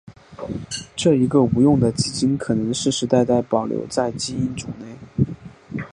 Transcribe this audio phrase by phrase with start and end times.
[0.95, 5.83] 这一个无用的基因可能世世代代保留在基因组内。